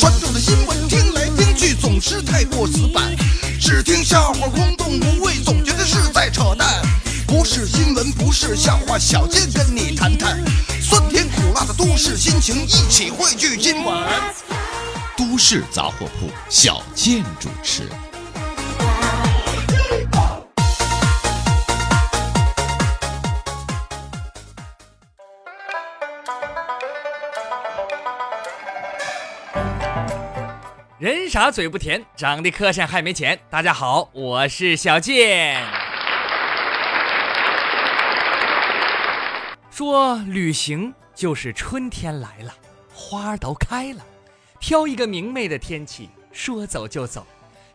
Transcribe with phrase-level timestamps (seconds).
[0.00, 3.14] 传统的新闻听来听去总是太过死板，
[3.60, 6.82] 只听笑话空洞无味，总觉得是在扯淡。
[7.28, 10.42] 不是新闻，不是笑话，小贱跟你谈谈
[10.80, 14.34] 酸甜苦辣的都市心情，一起汇聚今晚。
[15.18, 17.82] 都市杂货铺，小健主持。
[31.00, 33.36] 人傻嘴不甜，长得磕碜还没钱。
[33.50, 35.60] 大家好，我是小健。
[39.72, 42.54] 说旅行就是春天来了，
[42.94, 44.00] 花儿都开了，
[44.60, 47.26] 挑一个明媚的天气，说走就走，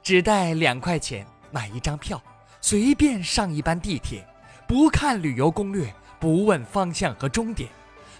[0.01, 2.21] 只带两块钱买一张票，
[2.61, 4.25] 随便上一班地铁，
[4.67, 7.69] 不看旅游攻略，不问方向和终点。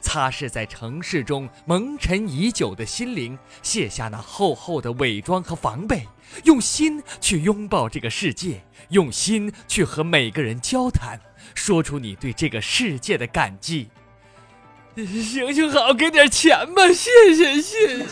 [0.01, 6.05] 擦拭在城市中蒙尘已久的心灵，卸下那厚厚的伪装和防备，
[6.43, 11.17] 用心去拥抱这个世界，用心去和每个人交谈，
[11.55, 13.89] 说出你对这个世界的感激。
[15.23, 18.05] 行行好，给点钱吧，谢谢谢谢。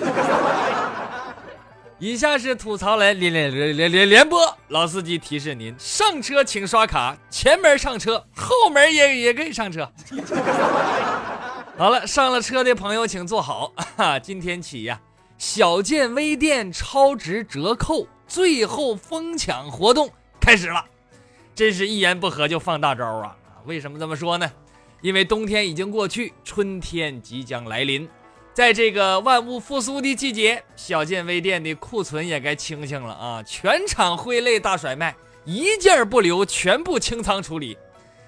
[1.99, 9.87] 以下是吐槽来连连连连连连播，老司机提示您：上车请刷卡，前门上车，后门也也可以上车。
[11.77, 13.71] 好了，上了车的朋友请坐好。
[13.95, 14.99] 哈，今天起呀，
[15.37, 20.83] 小件微店超值折扣最后疯抢活动开始了，
[21.53, 23.35] 真是一言不合就放大招啊！
[23.65, 24.51] 为什么这么说呢？
[25.01, 28.07] 因为冬天已经过去，春天即将来临。
[28.53, 33.43] 在这个万物复苏的季节，小健微店的库存也该清清了啊！
[33.43, 37.77] 全场挥泪大甩卖，一件不留，全部清仓处理。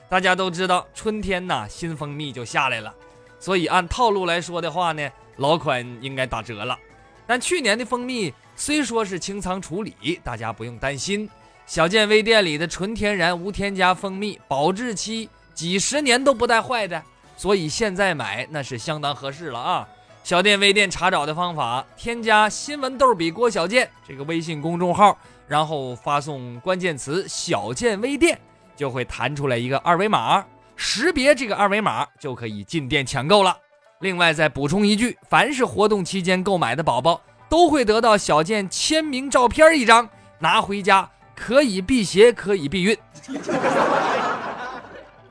[0.09, 2.93] 大家都知道，春天呐，新蜂蜜就下来了。
[3.37, 6.79] 所以按套路来说的话呢，老款应该打折了。
[7.27, 11.29] 但去年的蜂蜜虽说是清仓处理，大家不用担心，
[11.65, 17.01] 小健微店里的纯天然无添加蜂蜜，保质期几十年都不带坏的，
[17.37, 19.87] 所以现在买那是相当合适了啊！
[20.23, 28.39] 小店微店查找的方法：添加“新闻逗比郭小健”这个微信公众号，然后发送关键词“小健微店”，
[28.75, 30.45] 就会弹出来一个二维码。
[30.75, 33.57] 识别这个二维码就可以进店抢购了。
[33.99, 40.09] 另外再补充一句，凡是活动期间购买的宝宝，都会得到小健签名照片一张，
[40.39, 42.97] 拿回家可以辟邪，可以避孕。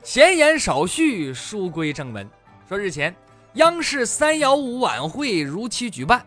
[0.03, 2.29] 闲言少叙，书归正文。
[2.67, 3.15] 说日前，
[3.53, 6.21] 央视三幺五晚会如期举办，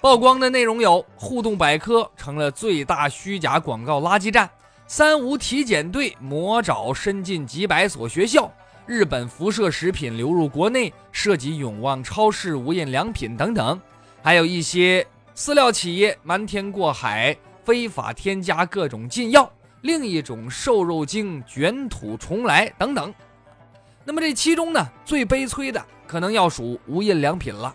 [0.00, 4.48] 曝光的内容有：互动百科成了最大虚假广告垃圾站。
[4.86, 8.50] 三无体检队魔爪伸进几百所学校，
[8.86, 13.78] 日本辐射食品流入国内，涉及永旺超市无印良品等等，
[14.22, 17.36] 还有一些饲料企业瞒天过海，
[17.66, 23.12] 非法添加各种禁药，另一种瘦肉精卷土重来等等。
[24.04, 27.74] 那么这其中呢，最悲催的可能要数无印良品了。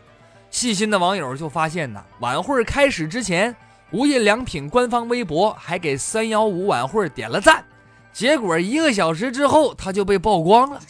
[0.49, 3.55] 细心的网友就发现呢，晚会开始之前。
[3.91, 7.63] 无印良品官方微博还给三幺五晚会点了赞，
[8.11, 10.81] 结果一个小时之后他就被曝光了。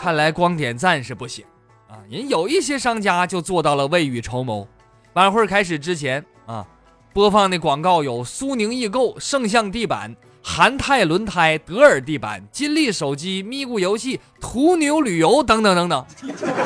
[0.00, 1.44] 看来光点赞是不行
[1.88, 1.98] 啊！
[2.08, 4.66] 人有一些商家就做到了未雨绸缪。
[5.14, 6.24] 晚会开始之前，
[7.20, 16.06] 播放的广告有苏宁易购、圣象地板、韩泰轮胎、德尔地板、金立手机、咪咕游戏、途牛旅游等等等等。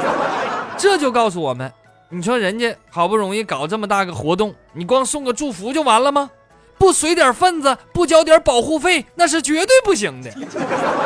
[0.78, 1.72] 这就告诉我们。
[2.08, 6.30] 你说人家好不容易搞这么大个活动，你光送个祝福就完了吗？
[6.78, 10.32] 不随点份子，不交点保护费，那是绝对不行的。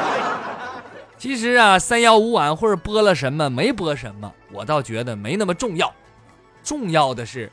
[1.16, 5.90] 其实啊，三幺五晚会播了什么，没播什么，我倒觉得没那么重要。
[6.62, 7.50] 重要的是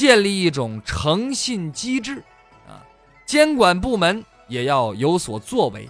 [0.00, 2.24] 建立一种诚信机制
[2.66, 2.80] 啊，
[3.26, 5.86] 监管部门也要有所作为。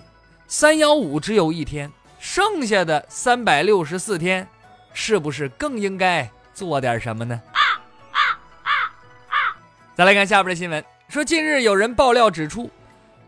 [0.48, 4.48] 三幺五只有一天，剩下的三百六十四天，
[4.92, 6.28] 是不是更应该？
[6.52, 7.40] 做点什么呢？
[9.94, 12.68] 再来看下边的新闻，说近日有人爆料指出，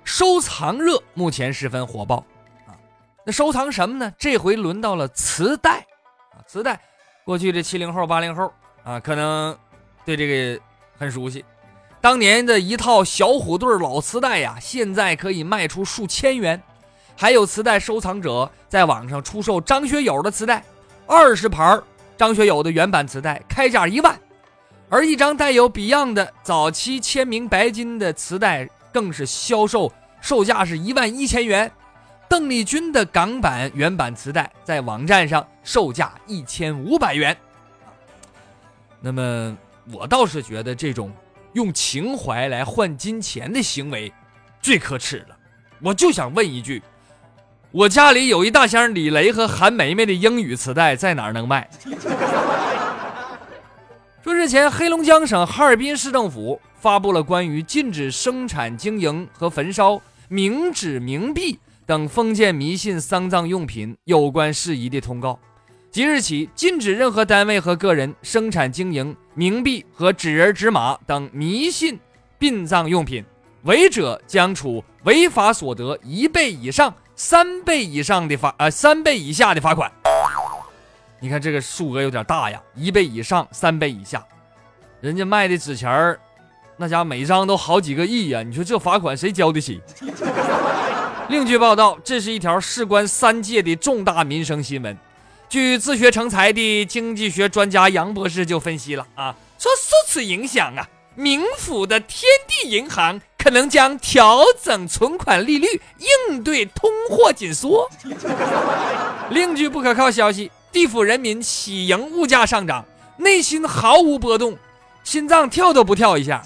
[0.02, 2.26] 收藏热目前十分火爆
[2.67, 2.75] 啊。
[3.25, 4.12] 那收藏什么呢？
[4.19, 5.79] 这回轮到了磁带
[6.32, 6.81] 啊，磁带。
[7.23, 8.52] 过去这七零后、八零后
[8.82, 9.56] 啊，可能
[10.05, 10.61] 对这个
[11.03, 11.45] 很熟悉。
[12.01, 16.63] 当年的一套小虎队老磁带呀，现在可以卖出数千元。
[17.17, 20.65] 还有磁带收藏者在网上出售张学友的磁带，
[21.07, 21.83] 二十盘。
[22.17, 24.17] 张学友的原版磁带开价一万，
[24.89, 31.73] 而一张带有 Beyond 的早期签名白金的磁带，更是销售售价是一万一千元。
[32.29, 37.37] 邓丽君的港版原版磁带在网站上售价一千五百元。
[39.01, 39.57] 那么，
[39.90, 41.11] 我倒是觉得这种
[41.55, 44.12] 用情怀来换金钱的行为
[44.61, 45.37] 最可耻了。
[45.81, 46.82] 我就想问一句：
[47.70, 51.69] 我家里有一大箱李雷和韩梅梅的英语磁带，在哪儿能卖？
[54.23, 60.00] 说日前，黑龙江省哈尔滨市政府发布了关于禁止生产经营和焚烧
[60.31, 61.58] 冥纸、冥币。
[61.84, 65.37] 等封建迷信丧葬用品有关事宜的通告，
[65.90, 71.99] 即日起禁止任何单位和个人生产经营冥币和纸人纸马等迷信
[72.38, 73.25] 殡葬用品，
[73.62, 79.90] 违者将处违法所得一倍以上三倍以上的罚，呃三倍以下的罚款。
[81.19, 84.23] 你看这个数额有点大呀，一倍以上三倍以下，
[85.00, 86.20] 人家卖的纸钱儿，
[86.76, 89.81] 那家每张都好几个亿呀，你说这罚款谁交得起？
[91.31, 94.99] 另据报道，这是一条事关三界的重大民生新闻。
[95.53, 105.67] 据自学成才的经济学专家杨博士就分析了啊，说受此影响啊，冥府的天地银行可能将调整存款利率，
[106.31, 107.87] 应对通货紧缩。
[109.29, 112.83] 另据不可靠消息，地府人民喜迎物价上涨，
[113.19, 114.57] 内心毫无波动，
[115.05, 116.43] 心脏跳都不跳一下。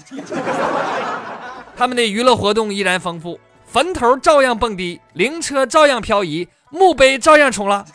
[1.77, 3.39] 他们的娱乐活动依然丰富。
[3.65, 7.85] 坟头照样蹦迪，灵车照样漂移，墓碑照样冲浪。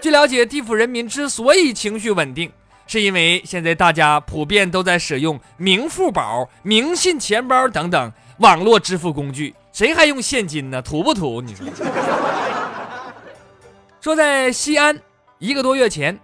[0.00, 2.50] 据了解，地府人民之所以情绪稳定，
[2.86, 10.80] 是因为现在大家普遍都在使用明付宝、明信钱包等等网络支付工具，谁还用现金呢？
[10.80, 11.42] 土不土？
[11.42, 11.66] 你说？
[14.00, 14.98] 说在西安，
[15.38, 16.18] 一个多月前，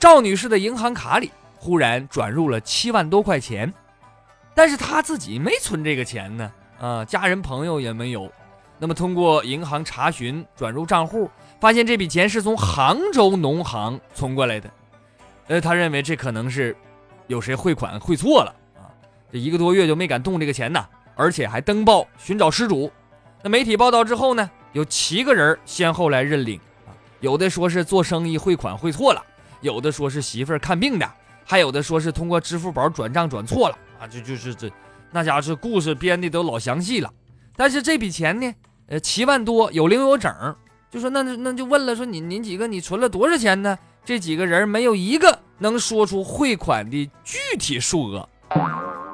[0.00, 3.72] 赵女士的银行卡里忽然转入了七万多块钱，
[4.56, 6.50] 但是她自己没存这个钱呢。
[6.80, 8.32] 啊，家人朋友也没有。
[8.80, 11.30] 那么通过银行查询转入账户，
[11.60, 14.70] 发现这笔钱是从杭州农行存过来的。
[15.48, 16.74] 呃，他认为这可能是
[17.26, 18.88] 有谁汇款汇错了啊。
[19.30, 20.82] 这一个多月就没敢动这个钱呢，
[21.14, 22.90] 而且还登报寻找失主。
[23.42, 29.22] 那媒体报道之后呢，有七个人先后来认领啊，有的说是做生意汇款汇错了，
[29.60, 31.06] 有的说是媳妇儿看病的，
[31.44, 34.70] 还有的说是通过支付宝转账转错了啊，就就是这。
[35.10, 37.12] 那家是故事编的都老详细了，
[37.56, 38.54] 但是这笔钱呢，
[38.90, 40.32] 呃，七万多有零有整，
[40.90, 43.78] 就说那那就问了，说你您几个你存了多少钱呢？
[44.04, 48.28] 这几个人没有一个能说出汇款的具体数额。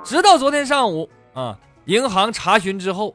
[0.03, 3.15] 直到昨天上午啊，银行查询之后，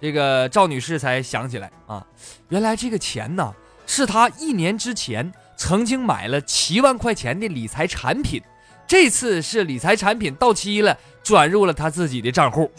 [0.00, 2.06] 这个赵女士才想起来啊，
[2.50, 3.52] 原来这个钱呢
[3.84, 8.40] 是她一年之前曾经买了七万块钱的理财产品。
[8.86, 12.70] 这次是理财产品到期了，转入了她自己的账户。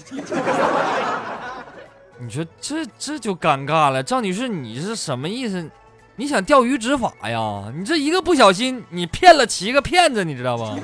[2.22, 5.70] 你说这这就尴尬了，赵女士，你是什么意思？
[6.18, 7.72] 你想钓鱼执法呀？
[7.74, 10.76] 你这一个不小心，你骗了七个骗子，你知道吧？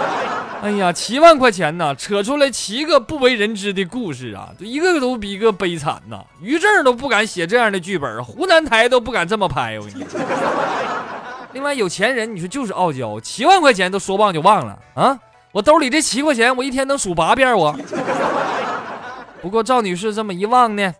[0.60, 6.22] 哎呀，七万块钱呐，扯出来七个不为人知的故事啊，一个个都比一个悲惨呐。
[6.40, 10.04] 于正都不敢写这样的剧本，湖南台都不敢这么拍，我跟你。
[11.52, 15.18] 另外，有钱人你说就是傲娇，七万块钱都说忘就忘了啊！
[15.52, 17.74] 我兜里这七块钱，我一天能数八遍我。
[19.44, 20.94] 不过赵女士这么一望呢，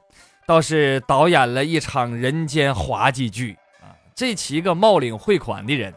[0.44, 3.88] 倒是导演了一场人间滑稽剧啊！
[4.14, 5.94] 这七个冒领汇款的人，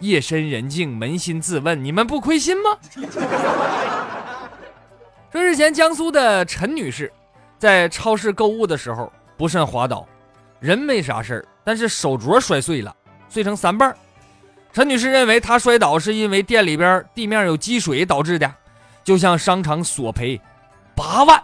[0.00, 2.76] 夜深人静，扪心自问，你们不亏心吗？
[5.32, 7.10] 说日前江苏的陈女士
[7.58, 10.06] 在超市购物的时候不慎滑倒，
[10.60, 12.94] 人没啥事儿，但是手镯摔碎了。
[13.30, 13.96] 碎成三半
[14.70, 18.54] 陈女士认为她摔倒是因为店里边地面有积水导致的，
[19.02, 20.38] 就向商场索赔
[20.94, 21.42] 八万。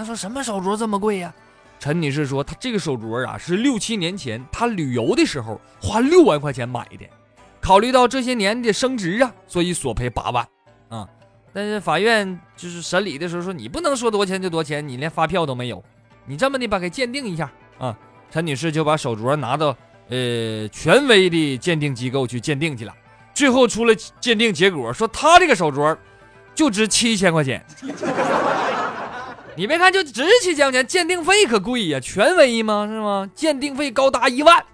[0.00, 1.30] 那说什么手镯这么贵呀？
[1.78, 7.06] 陈女士说，她这个手镯啊是六七年前她旅游的时候花六万块钱买的，
[7.60, 10.48] 考虑到这些年的升值啊，所以索赔八万
[10.88, 11.06] 啊。
[11.52, 15.84] 但是法院就是审理的时候说，你不能说多钱就多钱，你连发票都没有，
[16.24, 17.94] 你这么的吧，给鉴定一下啊。
[18.30, 19.76] 陈女士就把手镯拿到。
[20.08, 22.94] 呃，权威的鉴定机构去鉴定去了，
[23.34, 25.94] 最后出了鉴定结果，说他这个手镯
[26.54, 27.62] 就值七千块钱。
[29.60, 32.86] 你别看就值七千块钱，鉴定费可贵呀，权威吗？
[32.88, 33.28] 是吗？
[33.34, 34.64] 鉴定费高达一万，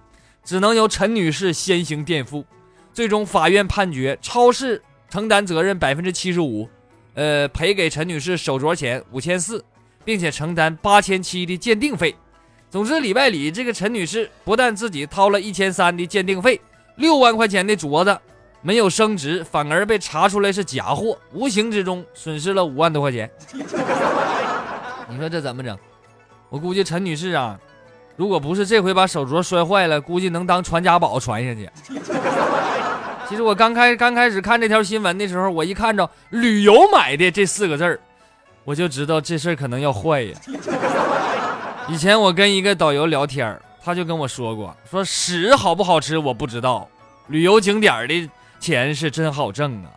[0.44, 2.44] 只能由陈女士先行垫付。
[2.92, 6.68] 最终法院判决超市承担责任百分之七十五，
[7.14, 9.64] 呃，赔给陈女士手镯钱五千四，
[10.04, 12.14] 并且承担八千七的鉴定费。
[12.70, 16.60] 总之，里外里，这个陈女士不但自己掏了一千三的鉴定费，
[16.94, 18.16] 六万块钱的镯子
[18.62, 23.28] 没有升值，反而被查出来是假货，无形之中损失了五万多块钱。
[25.08, 25.76] 你说这怎么整？
[26.48, 27.58] 我估计陈女士啊，
[28.16, 31.68] 如果不是这回把手镯摔坏了，估计能当传家宝传下去。
[33.28, 37.98] 其实我刚开刚开始看这条新闻的时候，我一看着“旅游买的”这四个字儿，
[38.64, 40.38] 我就知道这事儿可能要坏呀。
[41.88, 46.88] 以前我跟一个导游聊天他就跟我说过，说屎好不好吃我不知道，
[47.26, 49.90] 旅游景点的钱是真好挣啊。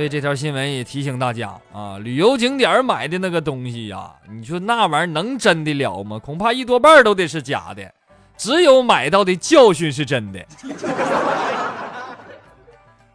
[0.00, 6.18] 所以这条新闻也提醒大家啊，旅游景点买的那个东西呀，你说那玩意儿能真的了吗？
[6.18, 7.82] 恐怕一多半都得是假的。
[8.34, 10.42] 只有买到的教训是真的。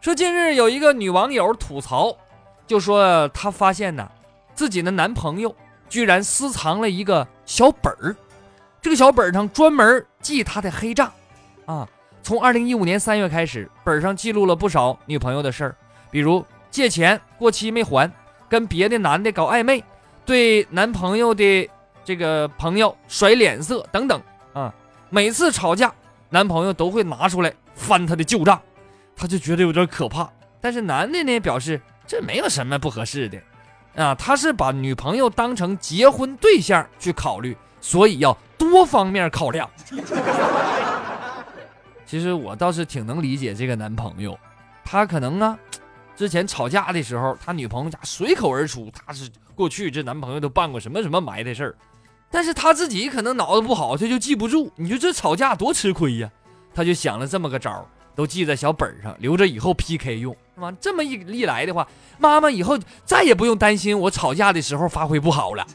[0.00, 2.16] 说近日有一个女网友吐槽，
[2.68, 4.08] 就说她发现呢，
[4.54, 5.52] 自己的男朋友
[5.88, 8.14] 居然私藏了一个小本儿，
[8.80, 11.12] 这个小本儿上专门记他的黑账，
[11.64, 11.88] 啊，
[12.22, 15.74] 从二零一五年三月开始，本上记录了不少女朋友的事儿，
[16.12, 18.10] 比如借钱过期没还，
[18.48, 19.82] 跟别的男的搞暧昧，
[20.24, 21.68] 对男朋友的
[22.04, 24.20] 这个朋友甩脸色等等
[24.52, 24.72] 啊。
[25.08, 25.92] 每次吵架，
[26.30, 28.60] 男朋友都会拿出来翻他的旧账，
[29.14, 30.28] 他就觉得有点可怕。
[30.60, 33.38] 但是男的呢，表示这没有什么不合适的，
[33.94, 39.68] 啊，他是把女朋友当成结婚对象去考虑，所以要多方面考量。
[42.04, 44.38] 其实我倒是挺能理解这个男朋友，
[44.84, 45.58] 他可能啊，
[46.16, 51.76] 之前吵架的时候，他女朋友家随口而出，他是过去这男朋友都办过什么什么埋汰事儿。
[52.30, 54.72] 但是他自己可能脑子不好，他就记不住。
[54.76, 56.30] 你说这吵架多吃亏呀？
[56.74, 60.72] 他就想了这么个招儿，都记在小本上，留着以后 PK 用，是吧？
[60.80, 61.86] 这么一一来的话，
[62.18, 65.66] 妈妈以后再也不用担心我吵架的时候发挥不好了。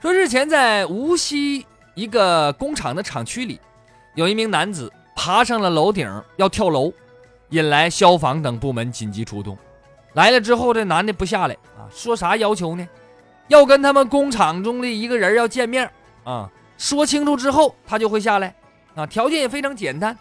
[0.00, 3.60] 说日前在无锡一个工厂的厂区里，
[4.14, 6.92] 有一名男子爬上了楼顶要跳楼，
[7.50, 9.56] 引来消防等部门紧急出动。
[10.14, 12.88] 来了之后，这男的不下来啊，说啥要求呢？
[13.48, 15.88] 要跟他们工厂中的一个人要见面
[16.24, 18.54] 啊，说清楚之后他就会下来
[18.94, 20.16] 啊，条件也非常简单。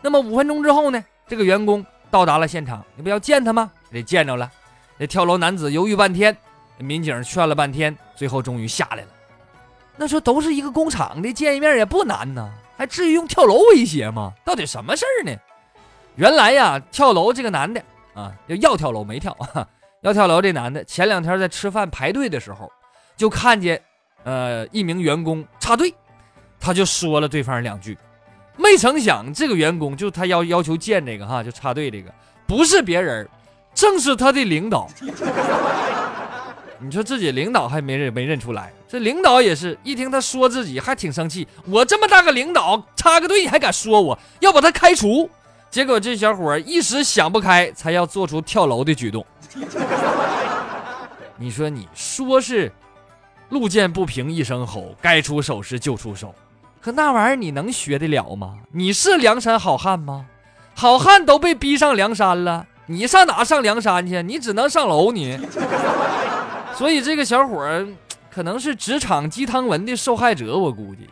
[0.00, 3.70] 那么五分钟之后呢，这个员工到达了现场，你不要见他吗？
[3.90, 4.50] 得见着了。
[4.98, 6.36] 这跳楼男子犹豫半天，
[6.78, 9.08] 民警劝了半天，最后终于下来了。
[9.96, 14.32] 那说都是一个工厂的，见一面也不难呢，还至于用跳楼威胁吗？
[14.44, 15.36] 到底什么事儿呢？
[16.18, 17.80] 原来呀，跳楼这个男的
[18.12, 19.66] 啊，要要跳楼没跳啊。
[20.02, 22.70] 要跳楼这男的前两天在吃饭排队的时候，
[23.16, 23.80] 就看见，
[24.24, 25.94] 呃，一名员工插队，
[26.58, 27.96] 他就说了对方两句，
[28.56, 32.12] 没成想这个员工就他要要求见这个哈，就插队这个
[32.46, 33.28] 不是别人，
[33.74, 34.88] 正是他的领导。
[36.80, 45.28] 你说自己领导还没认没认出来，这领导也是一听他说自己还挺生气，我这么大个领导插个队你还敢说我要把他开除？
[45.70, 49.24] 结果这小伙一时想不开，才要做出跳楼的举动。
[51.36, 52.72] 你说你说是
[53.50, 56.34] 路见不平一声吼，该出手时就出手，
[56.80, 58.56] 可那玩意儿你能学得了吗？
[58.72, 60.26] 你是梁山好汉吗？
[60.74, 64.22] 好汉都被逼上梁山了，你上哪上梁山去？
[64.22, 65.38] 你只能上楼你。
[66.74, 67.86] 所以这个小伙儿
[68.30, 71.08] 可能是职场鸡汤文的受害者，我估计。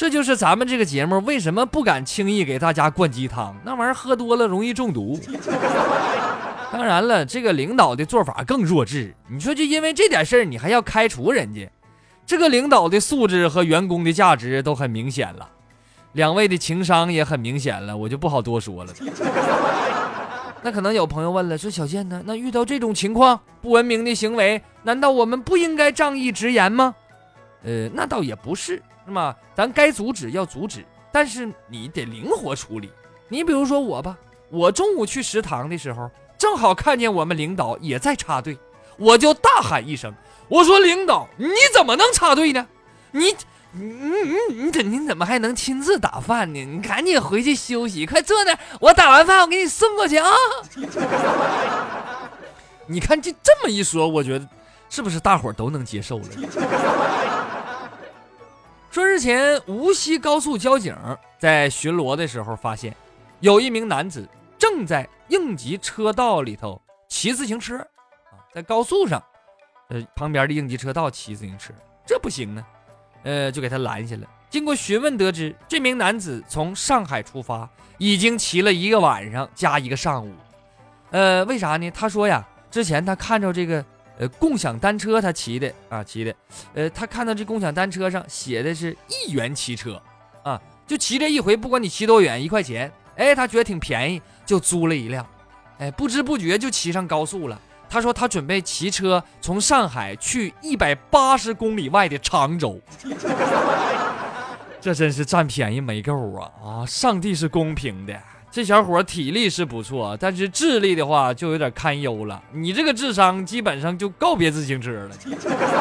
[0.00, 5.20] 这就是咱们这个节目为什么不敢轻易给大家灌鸡汤，那玩意儿喝多了容易中毒。
[6.72, 9.14] 当然了，这个领导的做法更弱智。
[9.28, 11.70] 你说就因为这点事儿，你还要开除人家？
[12.24, 15.46] 这个领导的素质和员工的价值都很明显了，
[16.12, 18.94] 两位的情商也很明显了，我就不好多说了。
[20.64, 22.22] 那可能有朋友问了，说小健呢？
[22.24, 26.94] 那遇到这种情况，不文明的行为，难道我们不应该仗义直言吗？
[27.64, 29.34] 呃，那倒也不是，是吗？
[29.54, 32.90] 咱该阻止要阻止，但是你得灵活处理。
[33.28, 34.16] 你比如说我吧，
[34.50, 36.10] 我中午去食堂的时候。
[36.38, 38.58] 正好看见我们领导也在插队，
[38.96, 40.10] 我就大喊一声
[40.48, 42.66] ：“我说领导，你怎么能插队呢？
[43.10, 43.36] 你，
[43.72, 46.64] 你，你，你怎，你怎么还能亲自打饭呢？
[46.64, 50.30] 你赶紧回去休息，快坐那，我打完饭我给你送过去啊！”
[52.88, 54.48] 你看这这么一说，我觉得
[54.88, 56.24] 是不是大伙都能接受了？
[58.90, 60.96] 说日前无锡高速交警
[61.38, 62.94] 在巡逻的时候，发现
[63.38, 64.28] 有一名男子。
[64.58, 66.78] 正在应急车道里头
[67.08, 69.22] 骑自行车，啊，在高速上，
[69.88, 71.72] 呃，旁边的应急车道骑自行车，
[72.04, 72.62] 这不行呢，
[73.22, 74.28] 呃，就给他拦下了。
[74.50, 77.66] 经过询问得知，这名男子从上海出发，
[77.96, 80.34] 已经骑了一个晚上加一个上午，
[81.10, 81.90] 呃，为啥呢？
[81.90, 83.82] 他说呀，之前他看着这个
[84.20, 86.34] 呃共享单车，他骑的啊，骑的，
[86.74, 90.00] 呃，他看到这共享单车上写的是一元骑车，
[90.42, 90.60] 啊。
[90.86, 92.92] 就骑这一回，不管你骑多远，一块钱。
[93.16, 95.24] 哎，他觉得挺便宜，就租了一辆。
[95.78, 97.58] 哎，不知不觉就骑上高速了。
[97.88, 102.80] 他说他准备骑车从上海去一百八十公里外的常州。
[104.80, 106.50] 这真是占便宜没够啊！
[106.62, 108.14] 啊，上帝是公平的。
[108.50, 112.42] 这小伙体力是不错，但是智力的话就有点堪忧了。
[112.52, 115.10] 你这个智商基本上就告别自行车了。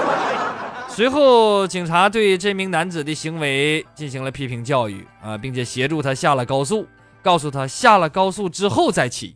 [0.88, 6.86] 随后，警察对这名男子的行为进行了批评教育啊，并且协助他下了高速，
[7.24, 9.36] 告诉他下了高速之后再骑。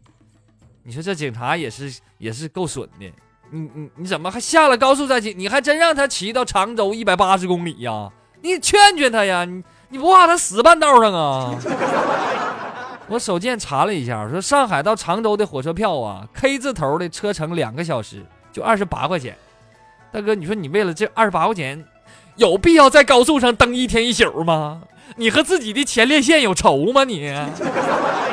[0.84, 3.12] 你说这警察也是也是够损的。
[3.50, 5.34] 你你你怎么还下了高速再骑？
[5.34, 8.12] 你还真让他骑到常州一百八十公里呀？
[8.42, 9.46] 你劝劝他呀！
[9.46, 11.56] 你你不怕他死半道上啊？
[13.14, 19.38] 我手贱查了一下，说上海到常州的火车票啊，K 字头的车程两个小时就二十八块钱。
[20.12, 21.86] 大哥，你说你为了这二十八块钱，
[22.38, 24.82] 有必要在高速上蹬一天一宿吗？
[25.16, 27.04] 你和自己的前列腺有仇吗？
[27.04, 27.32] 你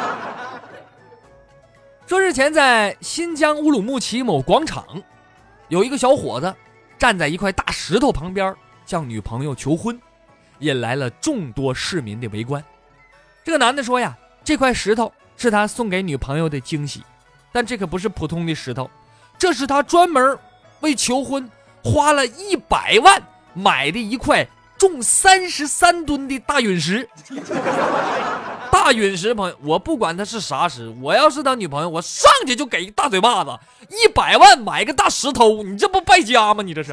[2.07, 4.87] 说日前在新疆乌鲁木齐某广场，
[5.69, 6.55] 有一个小伙子
[6.99, 8.57] 站在一块大石头旁边
[8.87, 10.01] 向女朋友求婚，
[10.61, 12.65] 引来了众多市民的围观。
[13.45, 14.17] 这个男的说呀，
[14.51, 17.05] 这块石头是他送给女朋友的惊喜，
[17.53, 18.91] 但这可不是普通的石头，
[19.39, 20.37] 这是他专门
[20.81, 21.49] 为求婚。
[21.85, 23.23] 花了一百万
[23.55, 24.45] 买的一块
[24.77, 27.09] 重三十三吨的大陨石，
[28.73, 33.57] 大陨石朋友，我不管它是啥石，我要是他女朋友，我上去就给一大嘴巴子。
[33.89, 36.61] 一百万买个大石头，你这不败家吗？
[36.65, 36.93] 你这是。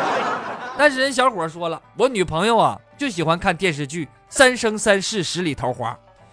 [0.78, 5.92] 但是人小伙说了，我女朋友啊就喜欢看电视剧《三生三世十里桃花》，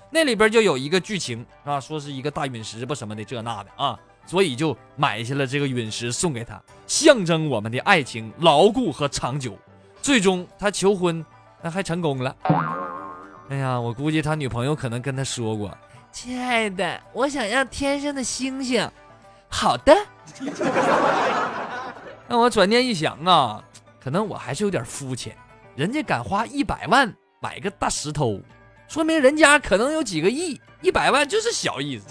[0.10, 4.00] 那里边就有一个剧情啊，说是一个大陨石吧什么的这那的啊。
[4.26, 9.58] 所以就买下了这个陨石送给他，象征我们的爱情牢固和长久。
[10.02, 11.26] 最终他求婚，
[11.62, 12.36] 那还成功了。
[13.50, 15.76] 哎呀，我估计他女朋友可能跟他说过
[16.12, 18.86] ：“亲爱的，我想要天上的星星。”
[19.48, 19.96] 好的。
[22.27, 23.64] 那我转念一想啊，
[23.98, 25.34] 可能我还是有点肤浅。
[25.74, 28.42] 人家敢花一百万买个大石头，
[28.88, 30.60] 说明人家可能有几个亿。
[30.80, 32.06] 一百万就是小意思，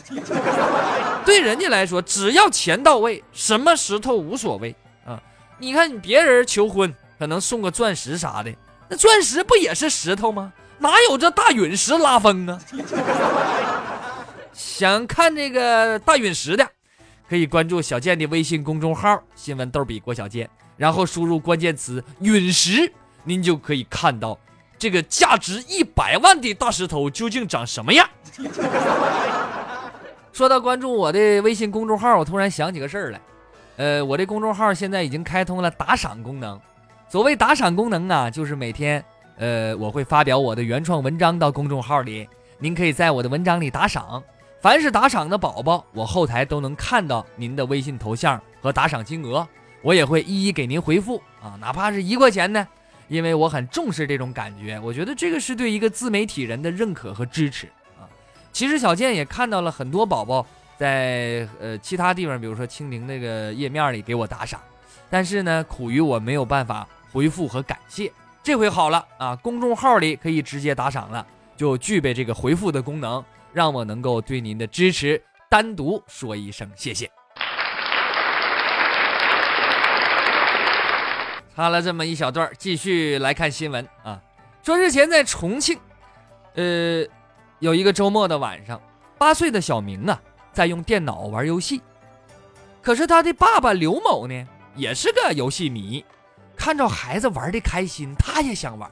[1.25, 4.75] 对人家来说，只要钱到位，什么石头无所谓
[5.07, 5.23] 啊！
[5.59, 8.53] 你看，别人求婚可能送个钻石啥的，
[8.89, 10.53] 那钻石不也是石头吗？
[10.79, 12.61] 哪有这大陨石拉风啊？
[14.53, 16.69] 想看这个大陨石的，
[17.29, 24.37] 可以关注小健的微信公众号“新闻逗比郭小健”，然后输入关键词“陨石”，您就可以看到。
[24.79, 28.09] 这个价值一百万的大石头究竟长什么样？
[30.33, 33.21] 说到关注我的微信公众号，我突然想起个事儿来。
[33.77, 36.61] 呃，我的公众号现在已经开通了打赏功能。
[37.09, 39.03] 所谓打赏功能啊，就是每天，
[39.39, 44.23] 呃，我会发表我的原创文章到公众号里，您可以在我的文章里打赏。
[44.61, 49.47] 凡是打赏的宝宝，我后台都能看到您的微信头像和打赏金额，
[49.83, 52.67] 我也会一一给您回复啊，哪怕是一块钱呢。
[53.09, 57.67] 因为我很重视这种感觉，我觉得这个是对一个自媒体人的认可和支持
[57.99, 58.09] 啊。
[58.53, 64.61] 其实小健也看到了很多宝宝在呃其他地方，比如说蜻蜓那个页面里给我打赏，
[65.09, 68.11] 但是呢，苦于我没有办法回复和感谢。
[68.43, 77.11] 这回好了啊，公众号里可以直接打赏了，就具备这个回复的功能，让我能够对您的支持单独说一声谢谢。
[81.57, 84.21] 插了这么一小段，继续来看新闻啊。
[84.63, 85.79] 说日前在重庆，
[86.55, 87.03] 呃，
[87.61, 88.79] 有一个周末的晚上，
[89.17, 90.21] 八岁的小明啊，
[90.53, 91.81] 在用电脑玩游戏。
[92.83, 96.05] 可是他的爸爸刘某呢，也是个游戏迷，
[96.55, 98.91] 看着孩子玩的开心，他也想玩。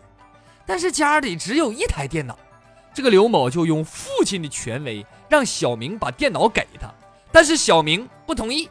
[0.65, 2.39] 但是家里只有一台电脑，
[2.95, 6.89] 这个刘某就用父亲的权威，让小明把电脑给他。
[7.31, 8.71] 但是小明不同意。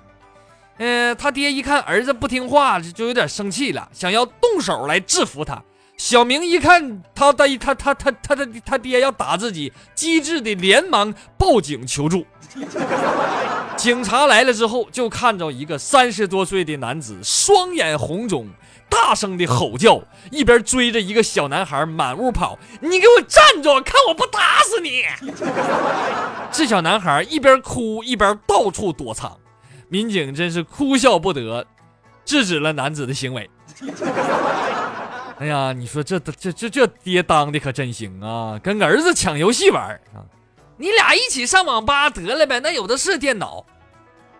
[0.77, 5.62] 嗯，他爹一看儿子不听话，就有点生气了，想要动手来制服他。
[5.95, 12.25] 小明一看他他他他他他的他爹要打自己，机智的连忙报警求助。
[13.77, 18.47] 警察来了之后，就看着一个三十多岁的男子，双眼红肿，
[18.89, 25.03] 大声的吼叫，一边追着一个小男孩满屋跑：“你给我站住，看我不打死你！”
[26.51, 29.38] 这小男孩一边哭一边到处躲藏。
[29.93, 31.63] 民警真是哭笑不得，
[32.25, 33.47] 制止了男子的行为。
[35.38, 40.25] 哎呀，你说这这这这爹当的可真行啊，跟儿子抢游戏玩啊！
[40.77, 43.63] 你俩一起上网吧得了呗，那有的是电脑。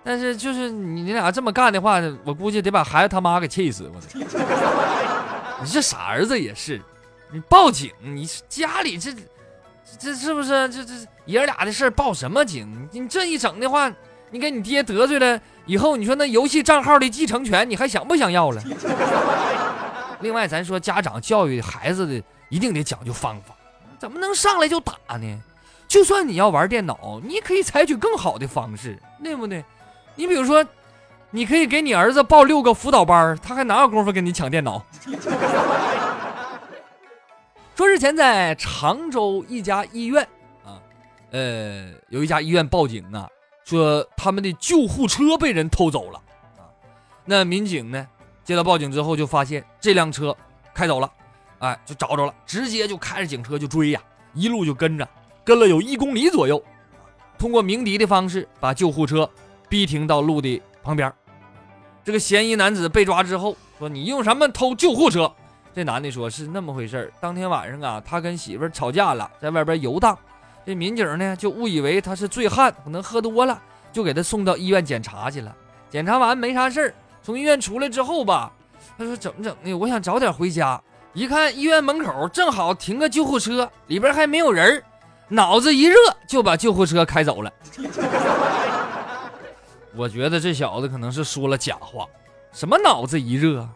[0.04, 3.92] 但是就是你你俩这么干的话，我估计得把孩子他妈给气死。
[3.94, 4.02] 我
[5.62, 6.82] 你这傻儿子也是，
[7.32, 9.14] 你报警，你家里这
[10.00, 10.94] 这是不是这这
[11.26, 12.90] 爷俩的事报什么警？
[12.92, 13.92] 你这一整的话，
[14.34, 18.60] 你给你爹得罪了，以后你说那游戏账号的继承权，你还想不想要了？
[20.22, 22.20] 另外，咱说家长教育孩子的
[22.50, 23.54] 一定得讲究方法，
[24.00, 25.40] 怎么能上来就打呢？
[25.88, 29.64] 就算你要玩电脑，你可以采取更好的方式，对不对？
[30.16, 30.66] 你比如说，
[31.30, 34.84] 你可以给你儿子报六个辅导班，他还哪有功夫跟你抢电脑？
[37.78, 40.28] 说日前在常州一家医院
[40.66, 40.82] 啊，
[41.30, 43.28] 呃，有一家医院报警啊，
[43.64, 46.22] 说他们的救护车被人偷走了
[46.58, 46.68] 啊。
[47.26, 48.08] 那民警呢，
[48.44, 50.36] 接到报警之后就发现这辆车
[50.74, 51.12] 开走了，
[51.60, 54.02] 哎，就找着了，直接就开着警车就追呀，
[54.34, 55.08] 一路就跟着，
[55.44, 56.64] 跟了有一公里左右，
[57.38, 59.30] 通过鸣笛的方式把救护车
[59.70, 61.12] 逼停到路的旁边。
[62.04, 65.34] 这个嫌疑男子被抓之后说：“你用什么偷救护车？”
[65.74, 70.18] 这男的说：“是那么回事当天晚上啊，他跟媳妇吵架了，在外边游荡。
[70.66, 75.54] 这民警呢，就误以为他是醉汉，可能喝多了，就给他送到医院检查去了。
[75.90, 78.52] 检查完没啥事儿，从医院出来之后吧，
[78.98, 79.74] 他说怎么整的？
[79.78, 80.82] 我想早点回家。
[81.14, 84.82] 一看医院门口正好停个救护车，里边还没有人
[85.28, 85.96] 脑子一热
[86.28, 87.52] 就把救护车开走了。
[89.96, 92.08] 我觉得这小子可能是说了假话。
[92.52, 93.68] 什么脑子一热？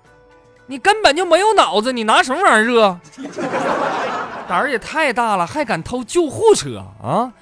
[0.65, 3.00] 你根本就没有脑子，你拿什么玩意儿热？
[4.48, 7.34] 胆儿也太大了，还敢偷救护车啊？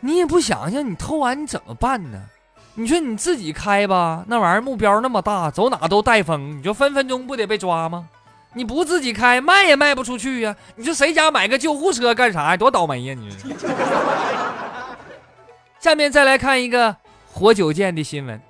[0.00, 2.22] 你也不想想，你偷完你怎么办呢？
[2.74, 8.08] 你说你自己开吧，那玩意儿目标那么大，走哪都带风，你说分分钟不得被抓吗？
[8.54, 10.54] 你不自己开，卖也卖不出去呀。
[10.76, 12.56] 你说谁家买个救护车干啥呀？
[12.56, 13.14] 多倒霉呀！
[13.14, 13.36] 你。
[15.80, 16.96] 下面再来看一个
[17.30, 18.40] 活久见的新闻，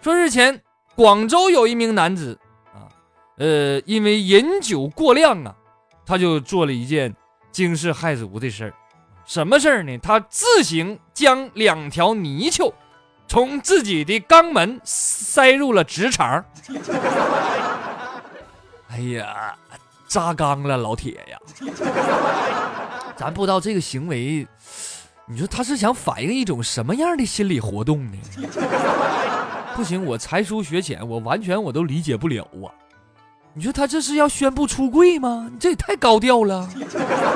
[0.00, 0.60] 说日前
[0.94, 2.38] 广州有一名男子
[2.72, 2.88] 啊。
[3.38, 5.54] 呃，因为饮酒过量啊，
[6.04, 7.14] 他就做了一件
[7.54, 8.74] 惊世骇俗的事儿。
[9.24, 9.96] 什么事儿呢？
[9.98, 12.74] 他自行将两条泥鳅
[13.28, 16.44] 从自己的肛门塞入了直肠。
[18.90, 19.54] 哎呀，
[20.08, 21.38] 扎肛了，老铁呀！
[23.16, 24.46] 咱不知道这个行为，
[25.26, 28.18] 你说他是想反映一种什么样的心理活动呢？
[29.74, 32.68] 不行，我才疏学浅，我完全我都理解不了啊。
[33.56, 35.48] 你说他这是要宣布出柜吗？
[35.52, 36.68] 你这也太高调了。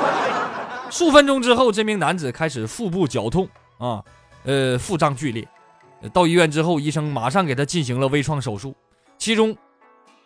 [0.91, 4.03] 数分钟之后，这名男子开始腹部绞痛啊，
[4.43, 5.47] 呃，腹胀剧烈。
[6.11, 8.75] 到医院之后，医生马上给他进行了微创手术，
[9.17, 9.55] 其中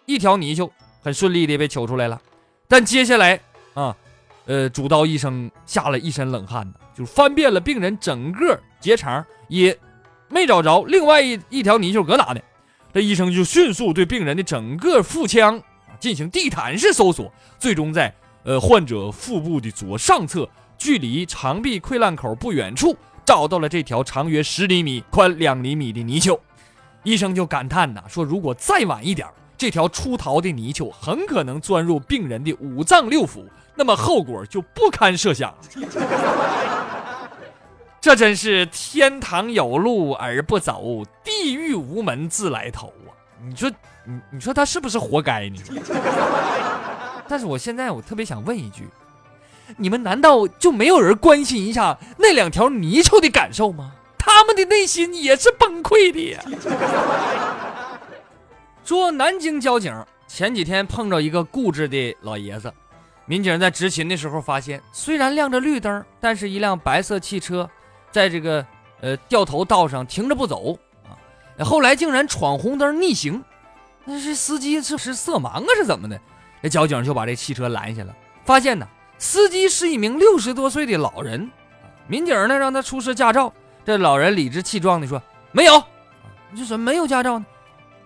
[0.06, 2.20] 一条泥鳅很顺利的被取出来了。
[2.68, 3.40] 但接下来
[3.76, 3.96] 啊，
[4.46, 9.78] 呃，主刀医生吓了一身冷汗，就翻遍了病人整个结肠，也
[10.28, 12.40] 没找着另外一一条泥鳅搁哪呢。
[12.92, 15.62] 这医生就迅速对病人的整个腹腔。
[16.04, 18.14] 进行地毯式搜索，最终在
[18.44, 20.46] 呃患者腹部的左上侧，
[20.78, 26.38] 距离肠壁溃烂口不远处，找到了这条长约十厘米、宽两厘米的泥鳅。
[27.04, 29.26] 医生就感叹呐，说如果再晚一点，
[29.58, 35.58] 这条出逃的泥鳅很可能钻入病人的五脏六腑，那么后果就不堪设想了。
[38.02, 43.16] 这真是天堂有路而不走，地狱无门自来投啊！
[43.42, 43.72] 你说。
[44.06, 45.58] 你你说他是不是活该呢？
[47.28, 48.88] 但是我现在我特别想问一句，
[49.78, 53.94] 你们难道就没有人关心一下那两条泥鳅的感受吗？
[54.18, 56.44] 他们的内心也是崩溃的呀。
[58.84, 59.94] 说南京交警
[60.28, 62.72] 前几天碰着一个固执的老爷子，
[63.26, 67.70] 民警在执勤的时候发现，虽然亮着绿灯，但是一辆白色汽车
[68.12, 68.66] 在这个
[69.00, 71.16] 呃掉头道上停着不走啊，
[71.64, 73.42] 后来竟然闯红灯逆行。
[74.06, 76.20] 那是司机是是色盲啊，是怎么的？
[76.62, 78.88] 这交警就把这汽车拦下了，发现呢，
[79.18, 81.50] 司机是一名六十多岁的老人。
[82.08, 83.54] 民警呢让他出示驾照，
[83.86, 85.82] 这老人理直气壮的说：“没有，
[86.52, 87.46] 你说没有驾照呢？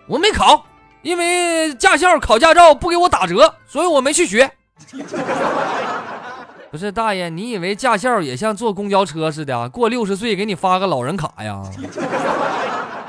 [0.06, 0.64] 我没考，
[1.02, 4.50] 因为驾校考驾照不给我打折，所以我没去学。
[6.70, 11.62] ”不是大爷，你以为驾校也像坐公交车似的，啊过六十岁给你发个老人卡呀？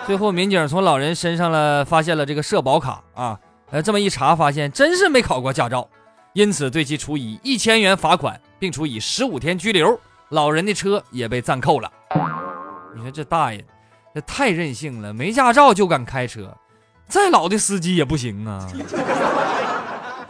[0.10, 5.88] 最后，民警从老人身上了发现了这个社保卡啊，呃，这么一查，发现真是没考过驾照，
[6.34, 10.00] 因此对其处以一千元罚款，并处以十五天拘留。
[10.30, 11.92] 老人的车也被暂扣了。
[12.96, 13.64] 你说这大爷，
[14.16, 16.58] 这太任性了，没驾照就敢开车，
[17.08, 18.68] 再老的司机也不行啊！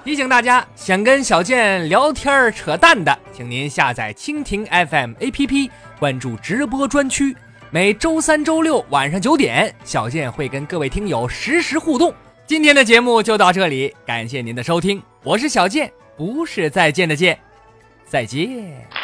[0.04, 7.34] 提醒大家，想跟小健聊天扯淡的，请您下载蜻蜓 FM APP，关注直播专区。
[7.72, 12.12] 每周三、周六晚上九点，小健会跟各位听友实时互动。
[12.48, 17.38] 今天的节目就到这里，感谢您的收听，我是小健，不是再见的见。
[18.08, 18.99] 再见。